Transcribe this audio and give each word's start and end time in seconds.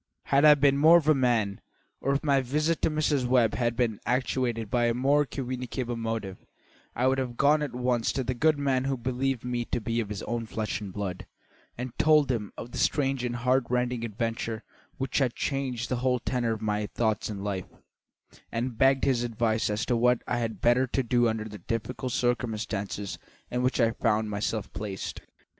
Had 0.23 0.45
I 0.45 0.55
been 0.55 0.77
more 0.79 0.97
of 0.97 1.07
a 1.07 1.13
man, 1.13 1.61
or 1.99 2.13
if 2.15 2.23
my 2.23 2.41
visit 2.41 2.81
to 2.81 2.89
Mrs. 2.89 3.27
Webb 3.27 3.53
had 3.53 3.75
been 3.75 3.99
actuated 4.03 4.71
by 4.71 4.85
a 4.85 4.95
more 4.95 5.25
communicable 5.27 5.95
motive, 5.95 6.43
I 6.95 7.05
would 7.05 7.19
have 7.19 7.37
gone 7.37 7.61
at 7.61 7.75
once 7.75 8.11
to 8.13 8.23
the 8.23 8.33
good 8.33 8.57
man 8.57 8.85
who 8.85 8.97
believed 8.97 9.45
me 9.45 9.63
to 9.65 9.79
be 9.79 9.99
of 9.99 10.09
his 10.09 10.23
own 10.23 10.47
flesh 10.47 10.81
and 10.81 10.91
blood, 10.91 11.27
and 11.77 11.95
told 11.99 12.31
him 12.31 12.51
of 12.57 12.71
the 12.71 12.79
strange 12.79 13.23
and 13.23 13.35
heart 13.35 13.65
rending 13.69 14.03
adventure 14.03 14.63
which 14.97 15.19
had 15.19 15.35
changed 15.35 15.87
the 15.87 15.97
whole 15.97 16.17
tenor 16.17 16.53
of 16.53 16.63
my 16.63 16.87
thoughts 16.87 17.29
and 17.29 17.43
life, 17.43 17.67
and 18.51 18.79
begged 18.79 19.03
his 19.03 19.21
advice 19.21 19.69
as 19.69 19.85
to 19.85 19.95
what 19.95 20.23
I 20.27 20.39
had 20.39 20.61
better 20.61 20.87
do 20.87 21.29
under 21.29 21.43
the 21.43 21.59
difficult 21.59 22.11
circumstances 22.13 23.19
in 23.51 23.61
which 23.61 23.79
I 23.79 23.91
found 23.91 24.31
myself 24.31 24.73
placed. 24.73 25.21